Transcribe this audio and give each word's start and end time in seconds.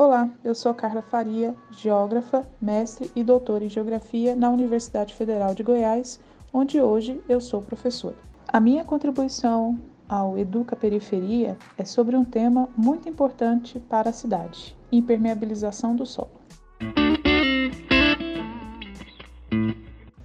Olá, 0.00 0.30
eu 0.44 0.54
sou 0.54 0.72
Carla 0.72 1.02
Faria, 1.02 1.56
geógrafa, 1.72 2.46
mestre 2.62 3.10
e 3.16 3.24
doutora 3.24 3.64
em 3.64 3.68
Geografia 3.68 4.36
na 4.36 4.48
Universidade 4.48 5.12
Federal 5.12 5.56
de 5.56 5.64
Goiás, 5.64 6.20
onde 6.52 6.80
hoje 6.80 7.20
eu 7.28 7.40
sou 7.40 7.60
professora. 7.60 8.14
A 8.46 8.60
minha 8.60 8.84
contribuição 8.84 9.76
ao 10.08 10.38
Educa 10.38 10.76
Periferia 10.76 11.58
é 11.76 11.84
sobre 11.84 12.14
um 12.14 12.24
tema 12.24 12.68
muito 12.76 13.08
importante 13.08 13.80
para 13.80 14.10
a 14.10 14.12
cidade: 14.12 14.76
impermeabilização 14.92 15.96
do 15.96 16.06
solo. 16.06 16.30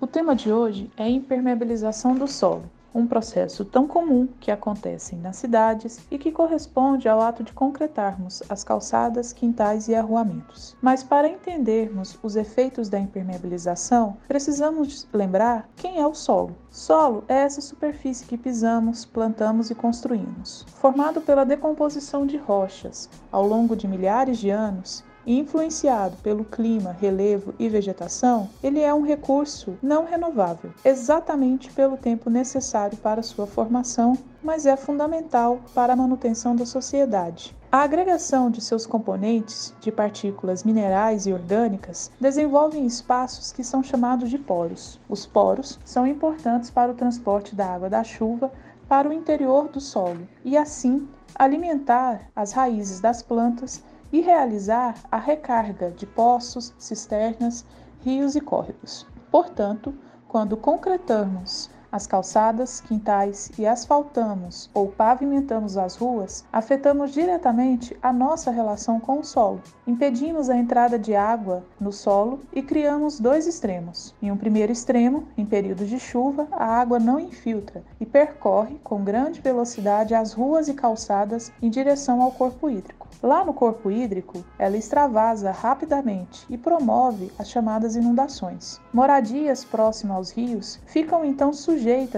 O 0.00 0.06
tema 0.06 0.36
de 0.36 0.52
hoje 0.52 0.88
é 0.96 1.08
impermeabilização 1.08 2.14
do 2.14 2.28
solo 2.28 2.70
um 2.96 3.06
processo 3.06 3.62
tão 3.64 3.86
comum 3.86 4.26
que 4.40 4.50
acontece 4.50 5.14
nas 5.14 5.36
cidades 5.36 6.00
e 6.10 6.16
que 6.16 6.32
corresponde 6.32 7.08
ao 7.08 7.20
ato 7.20 7.44
de 7.44 7.52
concretarmos 7.52 8.42
as 8.48 8.64
calçadas, 8.64 9.34
quintais 9.34 9.86
e 9.86 9.94
arruamentos. 9.94 10.74
Mas 10.80 11.02
para 11.02 11.28
entendermos 11.28 12.18
os 12.22 12.36
efeitos 12.36 12.88
da 12.88 12.98
impermeabilização, 12.98 14.16
precisamos 14.26 15.06
lembrar 15.12 15.68
quem 15.76 16.00
é 16.00 16.06
o 16.06 16.14
solo. 16.14 16.56
Solo 16.70 17.22
é 17.28 17.34
essa 17.34 17.60
superfície 17.60 18.26
que 18.26 18.38
pisamos, 18.38 19.04
plantamos 19.04 19.70
e 19.70 19.74
construímos. 19.74 20.64
Formado 20.76 21.20
pela 21.20 21.44
decomposição 21.44 22.26
de 22.26 22.38
rochas 22.38 23.10
ao 23.30 23.46
longo 23.46 23.76
de 23.76 23.86
milhares 23.86 24.38
de 24.38 24.48
anos, 24.48 25.04
influenciado 25.26 26.16
pelo 26.18 26.44
clima, 26.44 26.92
relevo 26.92 27.54
e 27.58 27.68
vegetação, 27.68 28.48
ele 28.62 28.80
é 28.80 28.92
um 28.94 29.02
recurso 29.02 29.76
não 29.82 30.04
renovável, 30.04 30.70
exatamente 30.84 31.72
pelo 31.72 31.96
tempo 31.96 32.30
necessário 32.30 32.96
para 32.98 33.22
sua 33.22 33.46
formação, 33.46 34.16
mas 34.42 34.66
é 34.66 34.76
fundamental 34.76 35.60
para 35.74 35.92
a 35.92 35.96
manutenção 35.96 36.54
da 36.54 36.64
sociedade. 36.64 37.56
A 37.70 37.82
agregação 37.82 38.50
de 38.50 38.60
seus 38.60 38.86
componentes, 38.86 39.74
de 39.80 39.90
partículas 39.90 40.62
minerais 40.62 41.26
e 41.26 41.32
orgânicas, 41.32 42.10
desenvolvem 42.20 42.86
espaços 42.86 43.52
que 43.52 43.64
são 43.64 43.82
chamados 43.82 44.30
de 44.30 44.38
poros. 44.38 45.00
Os 45.08 45.26
poros 45.26 45.78
são 45.84 46.06
importantes 46.06 46.70
para 46.70 46.92
o 46.92 46.94
transporte 46.94 47.54
da 47.54 47.66
água 47.66 47.90
da 47.90 48.04
chuva 48.04 48.52
para 48.88 49.08
o 49.08 49.12
interior 49.12 49.68
do 49.68 49.80
solo 49.80 50.26
e, 50.44 50.56
assim, 50.56 51.08
alimentar 51.34 52.30
as 52.34 52.52
raízes 52.52 53.00
das 53.00 53.20
plantas 53.20 53.82
e 54.12 54.20
realizar 54.20 55.02
a 55.10 55.18
recarga 55.18 55.90
de 55.90 56.06
poços, 56.06 56.74
cisternas, 56.78 57.64
rios 58.02 58.36
e 58.36 58.40
córregos. 58.40 59.06
Portanto, 59.30 59.94
quando 60.28 60.56
concretamos 60.56 61.70
as 61.90 62.06
calçadas, 62.06 62.80
quintais 62.80 63.50
e 63.58 63.66
asfaltamos 63.66 64.68
ou 64.74 64.88
pavimentamos 64.88 65.78
as 65.78 65.96
ruas, 65.96 66.44
afetamos 66.52 67.12
diretamente 67.12 67.96
a 68.02 68.12
nossa 68.12 68.50
relação 68.50 68.98
com 68.98 69.20
o 69.20 69.24
solo. 69.24 69.62
Impedimos 69.86 70.50
a 70.50 70.56
entrada 70.56 70.98
de 70.98 71.14
água 71.14 71.64
no 71.80 71.92
solo 71.92 72.40
e 72.52 72.60
criamos 72.60 73.20
dois 73.20 73.46
extremos. 73.46 74.14
Em 74.20 74.32
um 74.32 74.36
primeiro 74.36 74.72
extremo, 74.72 75.28
em 75.38 75.46
períodos 75.46 75.88
de 75.88 75.98
chuva, 75.98 76.48
a 76.50 76.66
água 76.66 76.98
não 76.98 77.20
infiltra 77.20 77.84
e 78.00 78.04
percorre 78.04 78.78
com 78.82 79.04
grande 79.04 79.40
velocidade 79.40 80.14
as 80.14 80.32
ruas 80.32 80.68
e 80.68 80.74
calçadas 80.74 81.52
em 81.62 81.70
direção 81.70 82.20
ao 82.20 82.32
corpo 82.32 82.68
hídrico. 82.68 83.06
Lá 83.22 83.44
no 83.44 83.54
corpo 83.54 83.90
hídrico, 83.90 84.44
ela 84.58 84.76
extravasa 84.76 85.50
rapidamente 85.50 86.44
e 86.50 86.58
promove 86.58 87.32
as 87.38 87.48
chamadas 87.48 87.96
inundações. 87.96 88.80
Moradias 88.92 89.64
próximas 89.64 90.16
aos 90.16 90.30
rios 90.32 90.78
ficam 90.86 91.24
então 91.24 91.52
sujeitas 91.52 91.75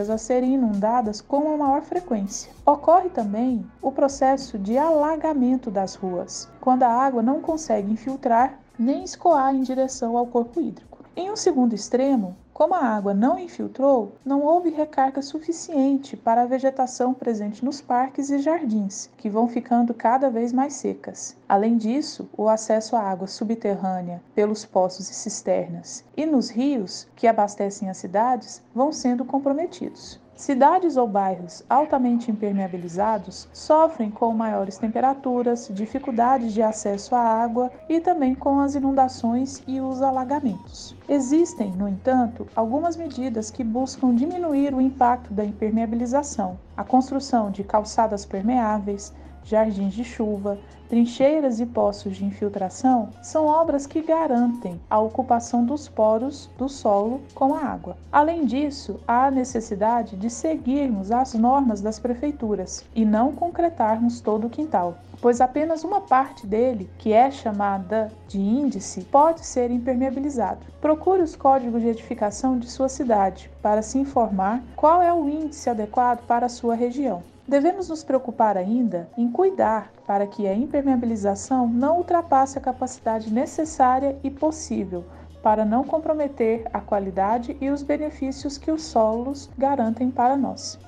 a 0.09 0.17
serem 0.17 0.55
inundadas 0.55 1.21
com 1.21 1.39
uma 1.39 1.57
maior 1.57 1.83
frequência. 1.83 2.53
Ocorre 2.65 3.09
também 3.09 3.67
o 3.83 3.91
processo 3.91 4.59
de 4.59 4.79
alagamento 4.79 5.71
das 5.71 5.95
ruas, 5.95 6.49
quando 6.61 6.85
a 6.85 6.89
água 6.89 7.23
não 7.23 7.41
consegue 7.41 7.93
infiltrar 7.93 8.59
nem 8.79 9.03
escoar 9.03 9.55
em 9.55 9.63
direção 9.63 10.17
ao 10.17 10.27
corpo 10.27 10.61
hídrico. 10.61 10.98
Em 11.17 11.31
um 11.31 11.37
segundo 11.37 11.75
extremo, 11.75 12.37
como 12.53 12.75
a 12.75 12.81
água 12.81 13.15
não 13.15 13.39
infiltrou, 13.39 14.17
não 14.25 14.43
houve 14.43 14.69
recarga 14.69 15.23
suficiente 15.23 16.17
para 16.17 16.43
a 16.43 16.47
vegetação 16.47 17.15
presente 17.15 17.65
nos 17.65 17.81
parques 17.81 18.31
e 18.31 18.39
jardins, 18.39 19.09
que 19.17 19.31
vão 19.31 19.47
ficando 19.47 19.95
cada 19.95 20.29
vez 20.29 20.53
mais 20.53 20.75
secas. 20.75 21.37
Além 21.49 21.77
disso, 21.77 22.29
o 22.37 22.49
acesso 22.49 22.97
à 22.97 23.01
água 23.01 23.29
subterrânea 23.29 24.23
pelos 24.35 24.65
poços 24.65 25.09
e 25.09 25.15
cisternas 25.15 26.05
e 26.17 26.27
nos 26.27 26.51
rios 26.51 27.07
que 27.15 27.29
abastecem 27.29 27.89
as 27.89 27.97
cidades 27.97 28.61
vão 28.75 28.93
sendo 28.93 29.25
comprometidos. 29.25 30.21
Cidades 30.39 30.97
ou 30.97 31.09
bairros 31.09 31.65
altamente 31.69 32.31
impermeabilizados 32.31 33.49
sofrem 33.53 34.09
com 34.09 34.33
maiores 34.33 34.79
temperaturas, 34.79 35.69
dificuldades 35.75 36.55
de 36.55 36.63
acesso 36.63 37.17
à 37.17 37.19
água 37.19 37.73
e 37.89 37.99
também 37.99 38.37
com 38.37 38.61
as 38.61 38.77
inundações 38.77 39.61
e 39.67 39.81
os 39.81 40.01
alagamentos. 40.01 40.95
Existem, 41.09 41.73
no 41.73 41.89
entanto, 41.89 42.47
algumas 42.55 42.97
medidas 42.97 43.51
que 43.51 43.65
buscam 43.65 44.15
diminuir 44.15 44.73
o 44.73 44.81
impacto 44.81 45.35
da 45.35 45.45
impermeabilização: 45.45 46.57
a 46.77 46.85
construção 46.85 47.51
de 47.51 47.65
calçadas 47.65 48.25
permeáveis, 48.25 49.13
jardins 49.49 49.95
de 49.95 50.05
chuva, 50.05 50.59
trincheiras 50.89 51.59
e 51.61 51.67
poços 51.67 52.17
de 52.17 52.25
infiltração 52.25 53.09
são 53.23 53.47
obras 53.47 53.87
que 53.87 54.03
garantem 54.03 54.81
a 54.89 54.99
ocupação 54.99 55.65
dos 55.65 55.89
poros 55.89 56.51
do 56.59 56.69
solo 56.69 57.21
com 57.35 57.55
a 57.55 57.61
água. 57.61 57.97
Além 58.13 58.45
disso, 58.45 59.01
há 59.07 59.27
a 59.27 59.31
necessidade 59.31 60.17
de 60.17 60.31
seguirmos 60.31 61.11
as 61.11 61.35
normas 61.35 61.81
das 61.81 61.99
prefeituras 61.99 62.85
e 62.95 63.05
não 63.05 63.33
concretarmos 63.33 64.21
todo 64.21 64.47
o 64.47 64.51
quintal 64.51 64.97
pois 65.21 65.41
apenas 65.41 65.85
uma 65.85 66.01
parte 66.01 66.47
dele, 66.47 66.89
que 66.99 67.13
é 67.13 67.31
chamada 67.31 68.11
de 68.29 68.39
índice, 68.39 69.03
pode 69.03 69.45
ser 69.45 69.71
impermeabilizado. 69.71 70.61
Procure 70.81 71.23
os 71.23 71.35
códigos 71.35 71.83
de 71.83 71.89
edificação 71.89 72.59
de 72.59 72.71
sua 72.71 72.89
cidade 72.89 73.51
para 73.61 73.83
se 73.83 73.99
informar 73.99 74.63
qual 74.77 75.03
é 75.03 75.13
o 75.13 75.29
índice 75.29 75.69
adequado 75.69 76.25
para 76.27 76.47
a 76.47 76.49
sua 76.49 76.75
região. 76.75 77.23
Devemos 77.49 77.89
nos 77.89 78.05
preocupar 78.05 78.59
ainda 78.59 79.09
em 79.17 79.33
cuidar 79.33 79.91
para 80.07 80.27
que 80.27 80.47
a 80.47 80.55
impermeabilização 80.55 81.67
não 81.67 81.97
ultrapasse 81.97 82.59
a 82.59 82.61
capacidade 82.61 83.33
necessária 83.33 84.19
e 84.23 84.31
possível 84.31 85.07
para 85.43 85.65
não 85.65 85.83
comprometer 85.83 86.69
a 86.75 86.81
qualidade 86.81 87.57
e 87.59 87.71
os 87.71 87.83
benefícios 87.83 88.59
que 88.59 88.71
os 88.71 88.83
solos 88.83 89.49
garantem 89.57 90.11
para 90.11 90.37
nós. 90.37 90.79